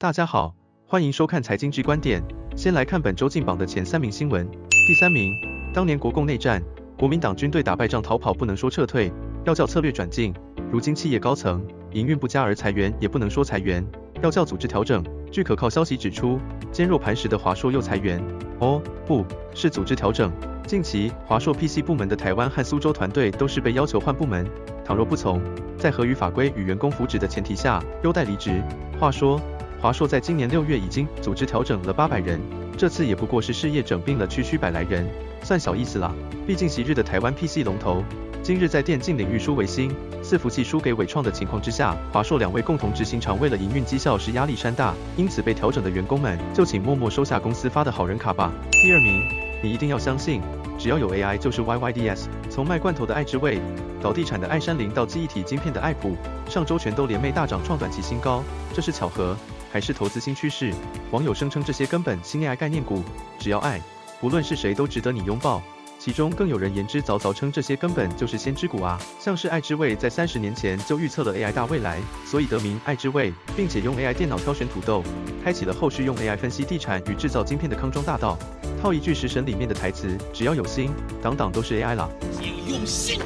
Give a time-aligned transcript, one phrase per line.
[0.00, 0.54] 大家好，
[0.86, 2.22] 欢迎收看财经之观点。
[2.54, 4.48] 先来看本周进榜的前三名新闻。
[4.86, 5.34] 第三名，
[5.74, 6.62] 当年国共内战，
[6.96, 9.12] 国民党军队打败仗逃跑，不能说撤退，
[9.44, 10.32] 要叫策略转进。
[10.70, 13.84] 如今企业高层营运不佳而裁员，也不能说裁员，
[14.22, 15.04] 要叫组织调整。
[15.32, 16.38] 据可靠消息指出，
[16.70, 18.22] 坚若磐石的华硕又裁员。
[18.60, 20.30] 哦，不是组织调整。
[20.64, 24.48] 近期华硕 PC 部门的台湾和苏州团队都是被要求换部门，
[24.84, 25.42] 倘若不从，
[25.76, 28.62] 在合于法规与员工福祉的前提下，优待离职。
[29.00, 29.40] 话说，
[29.80, 32.40] 华硕在今年六月已经组织调整了八百人，
[32.76, 35.08] 这次也不过是事业整并了区区百来人，
[35.44, 36.12] 算小意思啦。
[36.44, 38.02] 毕竟昔日的台湾 PC 龙头，
[38.42, 48.52] 今日在电竞领域输维新，伺服器输给伟创的情况之下，华硕两位共同执行长为了营运绩效是压力山大，因此被调整的员工们就请默默收下公司发的好人卡吧。
[48.72, 49.22] 第二名，
[49.62, 50.42] 你一定要相信。
[50.76, 53.60] 只要有 AI 就是 YYDS，从卖罐头的爱之味，
[54.00, 56.16] 搞地产的爱山林到记忆体晶片的爱普，
[56.48, 59.36] 上周全都联袂大涨创短期新高，这是巧合
[59.72, 60.72] 还是投资新趋势？
[61.10, 63.02] 网友声称这些根本新 AI 概念股，
[63.38, 63.80] 只要爱，
[64.20, 65.62] 不论是谁都值得你拥抱。
[65.98, 75.02] 其中更有人言之凿凿称这些根本就是先知股啊，像是爱之味在三十年前就预测了 AI 大未来，所以得名爱之味，并且用 AI 电脑挑选土豆，
[75.44, 78.38] 开启了后续用 AI 分析地产与制造晶片的康庄大道。
[78.80, 82.08] 套一句食神里面的台词，只要有心，档档都是 AI 啦。
[82.40, 83.18] 只有用心，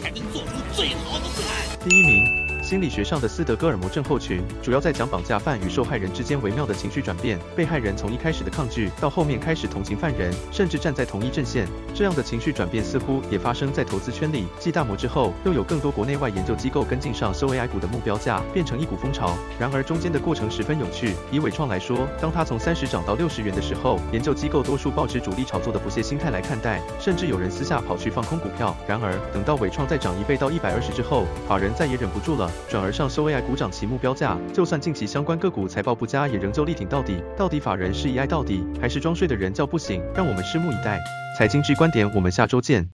[0.00, 1.76] 才能做出最好的菜。
[1.84, 2.41] 第一名。
[2.72, 7.38] 心理学上的斯德哥尔摩症候群，主要在讲绑架犯与受害人之间微妙的情绪转变。
[7.54, 11.68] 被害人从一开始的抗拒，到后面开始同情犯人，甚至站在同一阵线。
[11.92, 14.46] 这样的情绪转变似乎也发生在投资圈里。
[14.58, 19.36] 继大摩之后，又有更多国内外研究机构跟进上修 AI 股的目标价，变成一股风潮。
[19.58, 21.14] 然而中间的过程十分有趣。
[21.30, 28.74] 以伟创来说，当它从三十涨到六十元的时候，研究机构多数抱持主力炒作的不屑心态来看待，甚至有人私下跑去放空股票。
[28.88, 32.50] 然而等到伟创再涨一倍到一百二十之后，法人再也忍不住了。
[32.68, 37.22] 转而上修 AI 股涨其目标价，就算近期相关个股财报不佳，也仍旧力挺到底。
[37.36, 40.02] 到底法人是一爱到底，还是装睡的人叫不醒？
[40.14, 40.98] 让我们拭目以待。
[41.38, 42.88] 财经之观点，我们下周见。